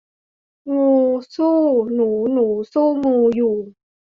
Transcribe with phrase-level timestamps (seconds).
[0.75, 0.91] งู
[1.35, 1.59] สู้
[1.93, 3.55] หนูหนูสู้ งูอยู่